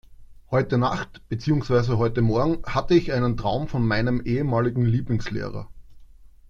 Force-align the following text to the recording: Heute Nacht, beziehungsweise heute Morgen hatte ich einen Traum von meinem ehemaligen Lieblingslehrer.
Heute 0.49 0.79
Nacht, 0.79 1.21
beziehungsweise 1.29 1.99
heute 1.99 2.23
Morgen 2.23 2.63
hatte 2.65 2.95
ich 2.95 3.13
einen 3.13 3.37
Traum 3.37 3.67
von 3.67 3.85
meinem 3.85 4.19
ehemaligen 4.25 4.83
Lieblingslehrer. 4.83 5.69